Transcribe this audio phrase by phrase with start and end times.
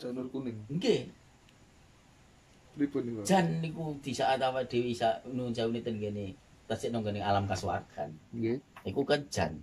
[0.00, 0.56] Janur kuning.
[0.72, 1.12] Nggih.
[2.72, 3.20] Pripun niku?
[3.28, 6.32] Jan niku di saat awak dhewe isa nun jauh ten kene.
[6.64, 8.16] Tasik nang alam kasuwargan.
[8.32, 8.64] Nggih.
[8.88, 9.60] Iku kan jan.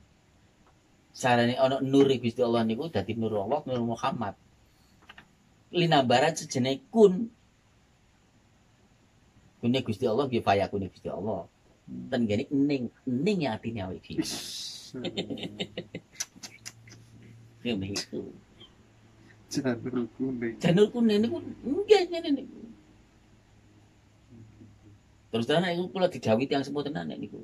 [1.09, 4.38] Sarane ana nur Gusti Allah niku dadi nur Allah, nur Muhammad.
[5.73, 7.33] Linambaran sejenis kun.
[9.57, 11.49] Kune Gusti Allah nggih fayakune Gusti Allah.
[11.88, 14.29] Ten kene ening, ening ya atine awake dhewe.
[17.66, 18.22] Ngene iku.
[19.57, 20.55] Janur kuning.
[20.61, 22.59] Janur kuning niku nggih ngene niku.
[25.34, 27.41] Terus tenan iku kula dijawi tiyang semua tenan nek niku.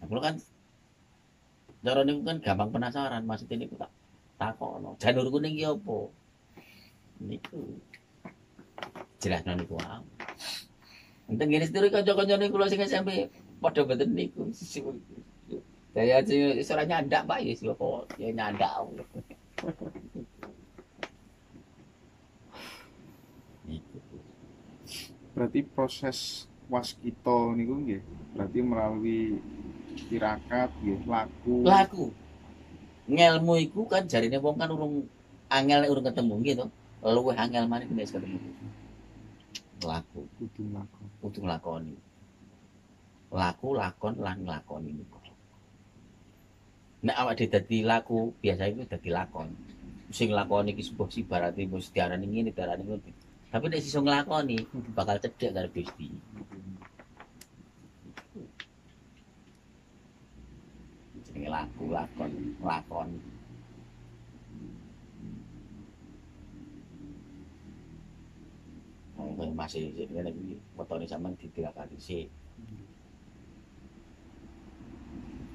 [0.00, 0.38] Nah, kan
[1.82, 3.90] cara niku kan gampang penasaran maksudnya niku tak
[4.38, 4.94] takono.
[5.02, 5.98] Janur kuning ki apa?
[7.20, 7.60] Niku.
[9.18, 9.98] Jelas niku wae.
[11.26, 13.26] Enten ngene sedherek kanca-kancane kula sing SMP
[13.58, 14.46] padha mboten niku.
[15.96, 16.20] Saya
[16.76, 18.84] ora nyandak Pak ya sih kok ya nyandak.
[23.64, 23.96] Niku.
[25.32, 28.02] Berarti proses waskita niku nggih
[28.34, 29.38] berarti melalui
[30.10, 31.56] tirakat nggih laku.
[31.62, 32.06] laku
[33.06, 35.06] ngelmu iku kan jarine wong kan urung
[35.46, 36.64] angel urung ketemu gitu
[37.06, 38.38] luwih angel maneh nek ketemu
[39.86, 41.02] laku kudu laku.
[41.22, 41.94] kudu nglakoni
[43.30, 45.25] laku lakon lan nglakoni niku
[47.06, 49.54] nek awak dadi laku biasa iku dadi lakon
[50.10, 53.10] sing nglakoni iki sebuah sibarate wis diarani ngene diarani ngono
[53.54, 54.58] tapi nek iso nglakoni
[54.90, 56.10] bakal cedhek karo Gusti
[61.30, 62.32] jenenge laku lakon
[62.66, 63.10] lakon
[69.16, 72.24] Wong masih ngene iki wetone sampean ditirakati sih.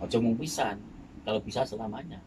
[0.02, 0.91] Aja mung pisan.
[1.22, 2.20] Kalau bisa selamanya.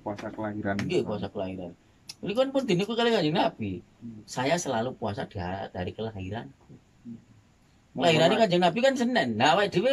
[0.00, 0.76] Puasa kelahiran.
[0.76, 1.72] Nggih puasa kelahiran.
[2.20, 3.80] Ini kan pun diniku kali kanjeng Nabi.
[4.24, 6.48] Saya selalu puasa da- dari kelahiran.
[7.92, 9.36] Kelahiran ini kanjeng Nabi kan Senin.
[9.36, 9.92] Nah, awake dhewe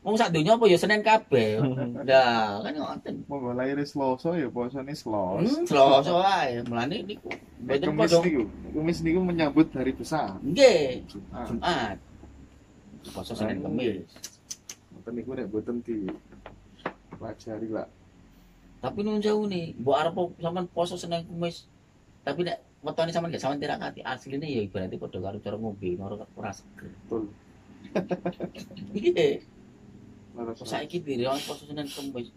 [0.00, 1.60] wong sak donya apa ya Senin kabeh.
[2.08, 3.14] Lah, kan ngoten.
[3.24, 5.40] Mau lahir Selasa ya puasane Selasa.
[5.40, 6.60] Hmm, Selasa wae.
[6.66, 7.28] Mulane niku
[7.60, 8.18] Mboten padha.
[8.18, 8.42] niku,
[8.72, 10.36] Kemis niku menyambut hari besar.
[10.42, 11.44] nggih Jumat.
[11.46, 11.96] Jumat.
[13.12, 14.08] Puasa Senin Kamis.
[14.90, 15.96] Ngoten niku nek mboten di
[17.20, 17.84] pelajari lah.
[18.80, 21.68] Tapi nun jauh nih, mbok arep sampean poso Senin Kamis.
[22.24, 26.24] Tapi nek wetone sampean gak sampean tirakati, asline ya ibaratnya padha karo cara ngombe ora
[26.24, 26.88] ora seger.
[26.88, 27.28] Betul.
[30.40, 32.32] Leres Saiki diri orang poso Senin Kamis.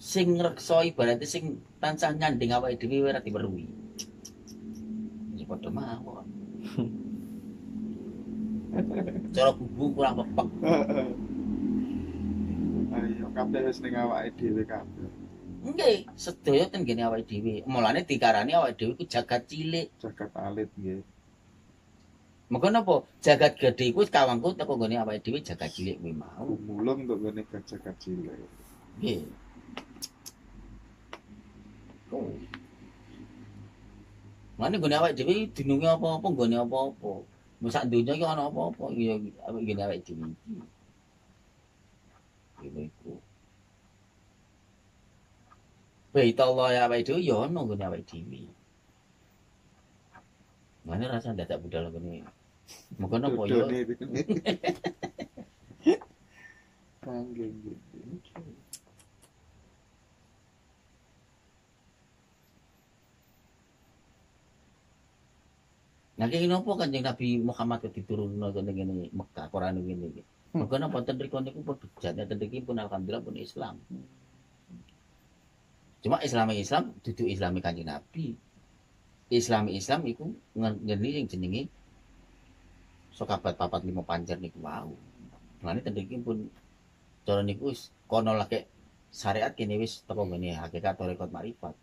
[0.00, 3.68] Sing ngrekso ibaratnya sing tansah nyanding awake dhewe ora diweruhi.
[5.36, 6.24] Ya padha mawon.
[9.36, 10.48] Cara bubu kurang pepek.
[12.96, 15.08] Ayo kabeh wis ning awake dhewe kabeh.
[15.68, 17.60] Nggih, sedaya ten gene awake dhewe.
[17.68, 19.92] Mulane dikarani awake dhewe ku jagat cilik.
[20.00, 21.04] Jagat alit nggih.
[22.48, 23.04] Mengko napa?
[23.20, 26.48] Jagat gedhe iku kawangku teko gone awake dhewe jagat cilik kuwi mau.
[26.48, 28.48] Gumulung untuk ngene jagat cilik.
[28.96, 29.28] Nggih.
[32.16, 32.32] Oh.
[34.56, 37.12] Mane gone awake dhewe dinunge apa-apa, gone apa-apa.
[37.60, 40.32] Mau sak donya iki ana apa-apa, ya awake gene awake dhewe
[42.70, 43.20] iku.
[46.16, 48.48] Bait Allah ya awake dhewe ya ana gone awake dhewe.
[50.86, 52.24] Mane rasa dadak budal gone.
[52.98, 53.62] Mengko napa ya?
[53.62, 53.94] Dodone itu.
[57.04, 57.78] Kangge nggih.
[66.16, 70.24] Nah, kaya napa kanjeng Nabi Muhammad kok diturunno kene ngene Mekah Quran ngene
[70.56, 70.60] iki.
[70.64, 71.60] Mengko napa ten mriku niku
[72.00, 73.76] ten mriki pun alhamdulillah pun Islam.
[76.00, 78.32] Cuma Islam Islam dudu Islami kanjeng Nabi.
[79.28, 81.68] Islam Islam iku ngene sing jenenge
[83.12, 84.96] sokabat papat lima panjer niku wau.
[85.60, 86.48] Mulane ten mriki pun
[87.26, 87.74] cara niku
[88.08, 88.64] kono lake
[89.12, 91.76] syariat kene wis teko ngene hakikat rekod marifat.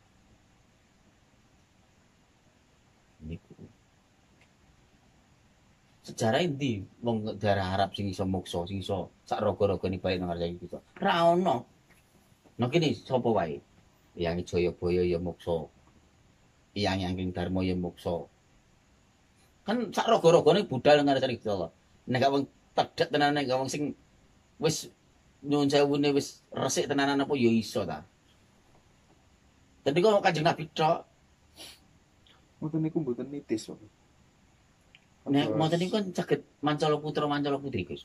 [6.04, 10.60] Sejarah endi wong daerah Arab sing iso moksa sing iso sak raga-ragane bae nang ngarep
[10.60, 10.80] kita.
[11.00, 11.64] Ra ono.
[12.60, 13.64] Nah kene sapa wae?
[14.20, 15.72] Yang Jayabaya ya moksa.
[16.76, 18.28] Yang Angking Darma ya moksa.
[19.64, 21.72] Kan sak raga-ragane budal nang ngarep kita.
[22.12, 22.44] Nek gak wong
[22.76, 23.96] tedhek tenan nek gak wong sing
[24.60, 24.92] wis
[25.40, 28.04] nyuwun sewune wis resik tenanan apa ya iso ta.
[29.88, 31.08] Dadi kok kanjeng Nabi tok
[32.64, 33.76] Mboten niku mboten nitis kok.
[35.24, 38.04] Nek mau tadi kan sakit mancala putra mancala putri Gus.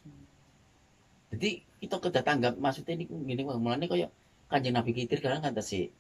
[1.35, 4.06] Jadi kita kedah tanggap maksudnya ini gini wah mulane kaya
[4.47, 5.91] kanjeng Nabi Khidir kadang si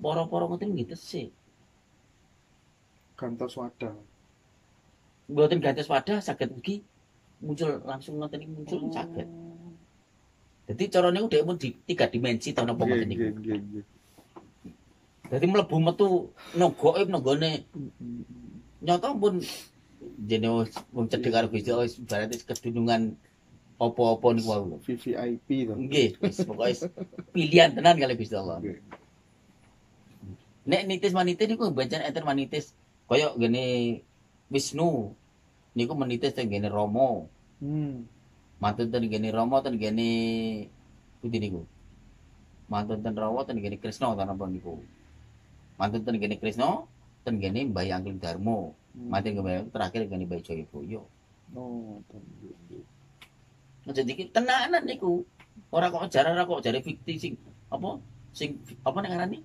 [0.00, 1.28] poro-poro ngoten nggih tesih.
[3.20, 3.92] Gantos wadah.
[5.28, 6.80] Mboten gantos wadah saged ugi
[7.44, 9.28] muncul langsung ngoten iki muncul saged.
[10.66, 13.26] Dadi cara niku dhek pun di tiga dimensi ta napa Nggih, ngoten niku.
[15.28, 17.68] Dadi mlebu metu nogoke nenggone
[18.82, 19.38] nyata pun
[20.26, 23.02] wis wong cedhek karo Gusti Allah ibaratnya kedunungan
[23.76, 24.76] apa-apa niku wae.
[24.82, 25.74] VVIP to.
[25.76, 26.90] Nggih, wis pokoke
[27.30, 28.58] pilihan tenan kali Gusti Allah.
[28.58, 28.80] Nggih.
[30.66, 32.74] Nek nitis manitis niku bancen enten manitis
[33.06, 34.02] kaya ngene
[34.46, 35.14] Wisnu
[35.74, 37.26] niku menitis teng ngene Rama.
[37.58, 38.06] Hmm.
[38.62, 40.08] Mantun ten ngene Rama ten ngene
[41.18, 41.66] pundi niku.
[42.70, 44.78] Mantun ten Rawa ten ngene Krisna ta napa niku.
[45.78, 46.86] Mantun ten ngene Krisna
[47.26, 48.74] ten ngene Mbah Angling Darmo.
[48.96, 49.12] Hmm.
[49.12, 51.00] Mantun ngene terakhir ngene Mbah Jayabaya.
[51.52, 52.00] Oh.
[53.86, 55.22] Nah, jadi iki tenanan niku.
[55.68, 57.32] Ora kok ajaran ora kok jare fiktif sing
[57.68, 58.00] apa
[58.32, 59.38] sing apa nek ngarani?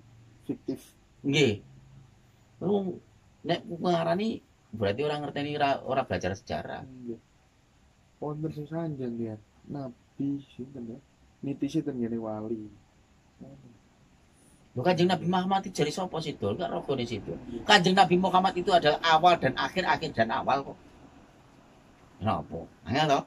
[0.48, 0.80] fiktif.
[1.22, 1.62] Nggih.
[2.64, 2.98] Lu
[3.46, 4.40] nek ngarani
[4.72, 6.82] berarti orang ngerteni ora ora belajar sejarah.
[8.18, 9.36] Wonten sing sanjang ya.
[9.68, 10.98] Nabi sinten ya?
[11.44, 12.66] Nitisi ten ngene wali.
[14.72, 16.56] Lho Kanjeng Nabi Muhammad itu jadi sapa sih dol?
[16.56, 17.36] Gak rokone situ.
[17.68, 20.78] Kanjeng Nabi Muhammad itu adalah awal dan akhir, akhir dan awal kok.
[22.16, 22.58] Kenapa?
[22.88, 23.24] Angel toh?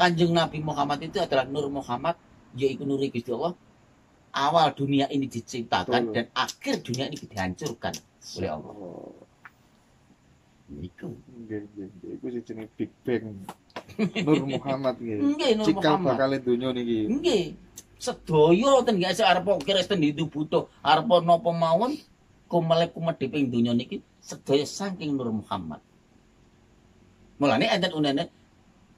[0.00, 2.16] Kanjeng Nabi Muhammad itu adalah Nur Muhammad,
[2.56, 3.52] yaitu Nuri Gusti Allah.
[4.32, 7.92] Awal dunia ini diciptakan dan akhir dunia ini dihancurkan
[8.40, 8.72] oleh Allah.
[8.72, 9.12] Oh,
[10.72, 10.88] nggih.
[12.16, 13.44] Iku sing jenenge Big Bang.
[14.24, 15.36] Nur Muhammad Nur
[15.68, 17.12] Cikal bakal donya niki.
[17.12, 17.44] Nggih.
[18.02, 21.94] Sedaya ten gak arep Kristen itu butuh arep napa mawon
[22.50, 25.78] kumelep kumedhe ping donya niki sedaya saking Nur Muhammad.
[27.38, 28.26] Mulane enten unene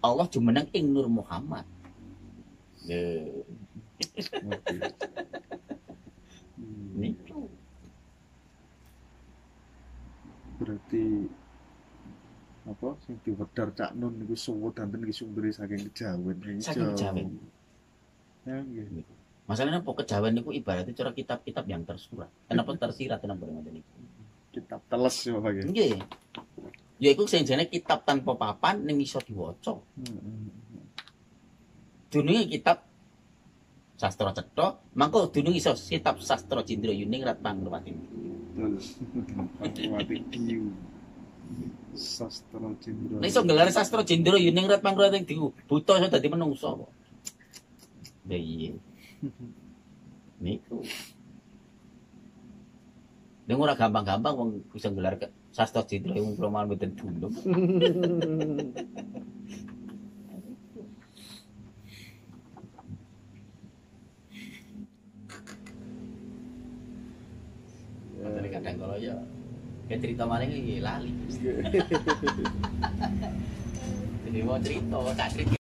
[0.01, 1.69] Allah jumeneng ing Nur Muhammad.
[6.97, 7.53] Niku.
[10.57, 11.29] Berarti
[12.65, 16.41] apa sing diwedar Cak Nun niku suwut danten iki sumbere saking kejawen.
[16.65, 17.29] Saking kejawen.
[18.45, 19.05] Ya nggih.
[19.45, 22.33] Masalahnya apa kejawen niku ibaratnya cara kitab-kitab yang tersurat.
[22.49, 23.93] Kenapa tersirat kenapa ngoten niku?
[24.57, 25.51] Kitab teles ya Pak.
[25.53, 25.65] nggih.
[25.69, 25.93] Nggih.
[27.03, 29.77] Ya iku sing jenenge kitab tanpa papan ning iso diwaca.
[29.99, 30.49] Hmm,
[32.15, 32.87] dununge kitab
[33.99, 36.95] sastra cetha mangko dunung iso kitab sastra Cindra
[38.55, 38.79] Betul.
[39.91, 40.71] Mati Diu.
[41.99, 43.19] Sastra Cindra.
[43.19, 45.35] nek iso gelar sastra Cindra Yuningrat Pangrewati di
[45.67, 46.91] buta iso dadi menungso kok
[48.33, 48.73] iya
[50.41, 50.81] niku
[53.45, 57.37] Nek ora gampang-gampang wong bisa gelar ke sastra Cindra wong promal mboten dunung
[68.25, 69.13] Jadi kadang kalau ya
[69.85, 71.13] kayak cerita maling iki lali.
[74.25, 75.53] Jadi mau cerita, tak cerita